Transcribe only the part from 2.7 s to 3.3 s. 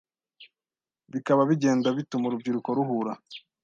ruhura